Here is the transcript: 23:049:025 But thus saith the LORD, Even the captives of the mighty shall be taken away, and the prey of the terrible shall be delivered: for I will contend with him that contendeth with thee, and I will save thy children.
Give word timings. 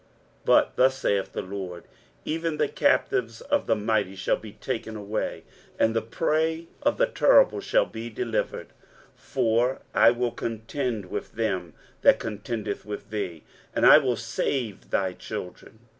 23:049:025 0.45 0.45
But 0.45 0.75
thus 0.77 0.97
saith 0.97 1.31
the 1.33 1.41
LORD, 1.43 1.83
Even 2.25 2.57
the 2.57 2.67
captives 2.67 3.41
of 3.41 3.67
the 3.67 3.75
mighty 3.75 4.15
shall 4.15 4.35
be 4.35 4.53
taken 4.53 4.95
away, 4.95 5.43
and 5.77 5.95
the 5.95 6.01
prey 6.01 6.69
of 6.81 6.97
the 6.97 7.05
terrible 7.05 7.59
shall 7.61 7.85
be 7.85 8.09
delivered: 8.09 8.73
for 9.15 9.79
I 9.93 10.09
will 10.09 10.31
contend 10.31 11.05
with 11.11 11.35
him 11.37 11.75
that 12.01 12.17
contendeth 12.19 12.83
with 12.83 13.11
thee, 13.11 13.43
and 13.75 13.85
I 13.85 13.99
will 13.99 14.17
save 14.17 14.89
thy 14.89 15.13
children. 15.13 15.77